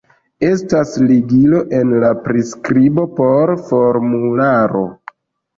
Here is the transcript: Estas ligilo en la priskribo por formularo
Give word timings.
Estas 0.45 0.93
ligilo 1.11 1.59
en 1.81 1.93
la 2.03 2.09
priskribo 2.29 3.05
por 3.21 3.55
formularo 3.69 4.85